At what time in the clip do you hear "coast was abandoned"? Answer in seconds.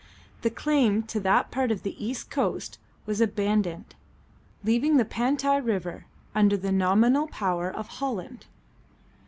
2.31-3.93